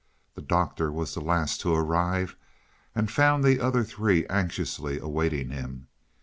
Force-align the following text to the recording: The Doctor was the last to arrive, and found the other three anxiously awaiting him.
The 0.33 0.41
Doctor 0.41 0.91
was 0.91 1.13
the 1.13 1.21
last 1.21 1.61
to 1.61 1.75
arrive, 1.75 2.35
and 2.95 3.11
found 3.11 3.43
the 3.43 3.59
other 3.59 3.83
three 3.83 4.25
anxiously 4.29 4.97
awaiting 4.97 5.51
him. 5.51 5.89